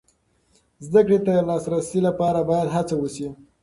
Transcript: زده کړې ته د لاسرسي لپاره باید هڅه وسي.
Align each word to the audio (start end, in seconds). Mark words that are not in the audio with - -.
زده 0.85 1.01
کړې 1.07 1.17
ته 1.25 1.31
د 1.37 1.45
لاسرسي 1.49 1.99
لپاره 2.07 2.39
باید 2.49 2.67
هڅه 2.75 2.95
وسي. 2.97 3.27